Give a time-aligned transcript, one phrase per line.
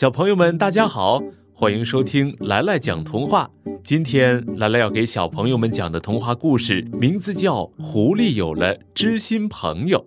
[0.00, 1.22] 小朋友们，大家好，
[1.52, 3.50] 欢迎收听来来讲童话。
[3.84, 9.98] 今天来来要给小朋友们讲的童话故事名字叫《狐狸有了知心朋友》。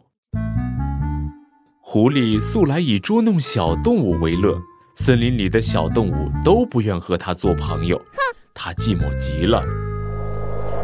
[1.79, 4.58] 狐狸素来以捉弄小动物为乐，
[4.96, 8.02] 森林里的小动物都不愿和它做朋友，
[8.52, 9.64] 它寂寞极了。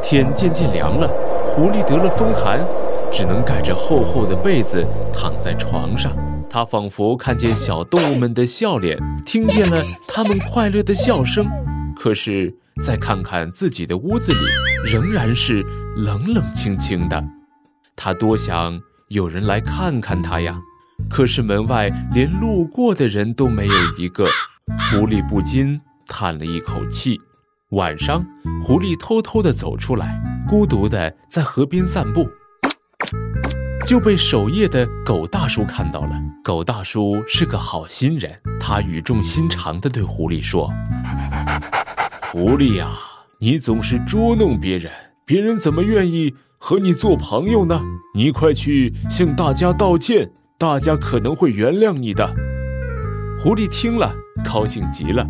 [0.04, 1.08] 天渐渐凉了，
[1.48, 2.64] 狐狸得了风寒，
[3.12, 6.16] 只能盖着厚厚的被子躺在床上。
[6.50, 11.48] 它仿佛看见小动物们的笑脸，听见了它们快乐的笑声。
[11.96, 14.40] 可是再看看自己的屋子里，
[14.92, 15.64] 仍然是
[15.96, 17.24] 冷冷清清的。
[17.96, 20.60] 它多想有人来看看它呀，
[21.10, 24.26] 可是门外连路过的人都没有一个。
[24.66, 27.20] 狐狸不禁叹了一口气。
[27.72, 28.26] 晚上，
[28.64, 32.28] 狐狸偷偷地走出来，孤独地在河边散步，
[33.86, 36.12] 就被守夜的狗大叔看到了。
[36.44, 40.72] 狗大叔是个好心人，他语重心长地对狐狸说
[42.32, 42.92] ：“狐狸呀，
[43.40, 44.92] 你总是捉弄别人，
[45.26, 47.82] 别人怎么愿意和你做朋友呢？
[48.16, 52.34] 你快去向大家道歉，大家可能会原谅你的。”
[53.42, 54.14] 狐狸听了，
[54.46, 55.28] 高兴极了。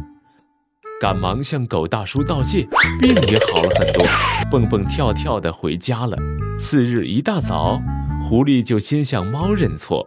[1.00, 2.68] 赶忙向狗大叔道谢，
[3.00, 4.04] 病也好了很多，
[4.52, 6.18] 蹦蹦跳跳的回家了。
[6.58, 7.82] 次日一大早，
[8.30, 10.06] 狐狸就先向猫认错，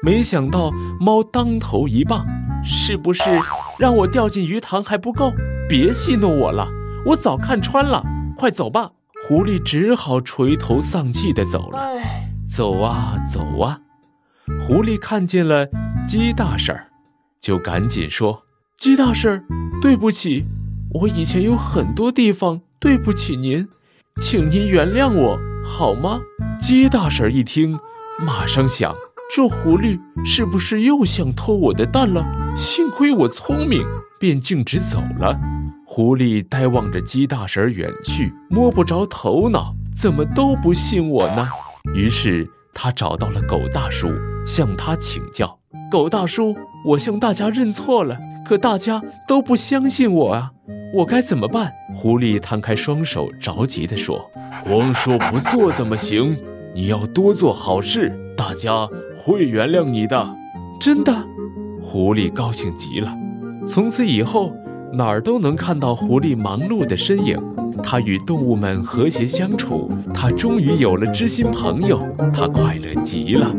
[0.00, 0.70] 没想到
[1.00, 2.24] 猫当头一棒
[2.62, 3.24] ：“是不是
[3.80, 5.32] 让我掉进鱼塘还不够？
[5.68, 6.68] 别戏弄我了，
[7.04, 8.04] 我早看穿了。
[8.36, 8.92] 快走吧！”
[9.26, 11.80] 狐狸只好垂头丧气的走了。
[12.48, 13.80] 走啊走啊，
[14.64, 15.66] 狐狸看见了
[16.06, 16.86] 鸡大婶儿，
[17.40, 18.44] 就赶紧说
[18.78, 19.44] ：“鸡大婶儿。”
[19.82, 20.44] 对不起，
[20.94, 23.68] 我以前有很多地方对不起您，
[24.20, 26.20] 请您原谅我好吗？
[26.68, 27.80] 鸡大婶一听，
[28.18, 28.94] 马上想：
[29.34, 32.22] 这狐狸是不是又想偷我的蛋了？
[32.54, 33.86] 幸亏我聪明，
[34.20, 35.34] 便径直走了。
[35.86, 41.48] 狐狸呆望着鸡大婶远去，摸不着头脑，怎么都不信我呢？
[41.94, 44.10] 于是他找到了狗大叔，
[44.44, 45.58] 向他请教：
[45.90, 48.18] 狗大叔，我向大家认错了。
[48.46, 50.50] 可大家都不相信我啊，
[50.96, 51.72] 我该怎么办？
[51.96, 54.30] 狐狸摊开双手，着急地说
[54.68, 56.36] ：“光说不做怎么行？
[56.74, 60.34] 你要多做好事，大家会原谅你的。”
[60.80, 61.12] 真的，
[61.82, 63.12] 狐狸高兴极了。
[63.66, 64.52] 从此以后，
[64.92, 67.36] 哪儿都能看到狐狸忙碌的身影。
[67.82, 72.00] 它与动物们和谐相处，它终于有了知心朋友，
[72.32, 73.54] 它快乐极了。